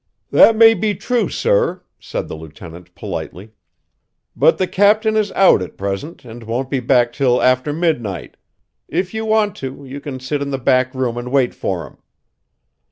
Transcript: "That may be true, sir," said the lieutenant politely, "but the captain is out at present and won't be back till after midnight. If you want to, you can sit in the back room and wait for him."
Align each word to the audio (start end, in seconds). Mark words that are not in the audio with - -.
"That 0.31 0.55
may 0.55 0.73
be 0.73 0.95
true, 0.95 1.29
sir," 1.29 1.83
said 1.99 2.27
the 2.27 2.33
lieutenant 2.33 2.95
politely, 2.95 3.51
"but 4.35 4.57
the 4.57 4.65
captain 4.65 5.15
is 5.15 5.31
out 5.33 5.61
at 5.61 5.77
present 5.77 6.25
and 6.25 6.41
won't 6.41 6.71
be 6.71 6.79
back 6.79 7.13
till 7.13 7.39
after 7.39 7.71
midnight. 7.71 8.35
If 8.87 9.13
you 9.13 9.25
want 9.25 9.55
to, 9.57 9.85
you 9.85 9.99
can 10.01 10.19
sit 10.19 10.41
in 10.41 10.49
the 10.49 10.57
back 10.57 10.95
room 10.95 11.17
and 11.17 11.31
wait 11.31 11.53
for 11.53 11.85
him." 11.85 11.97